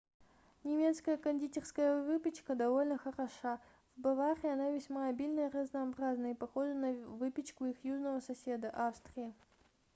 немецкая 0.63 1.15
кондитерская 1.15 2.01
выпечка 2.01 2.55
довольно 2.55 2.97
хороша 2.97 3.61
в 3.95 4.01
баварии 4.01 4.49
она 4.51 4.71
весьма 4.71 5.09
обильна 5.09 5.41
и 5.45 5.49
разнообразна 5.51 6.31
и 6.31 6.33
похожа 6.33 6.73
на 6.73 6.91
выпечку 6.93 7.65
их 7.65 7.85
южного 7.85 8.19
соседа 8.19 8.71
австрии 8.71 9.31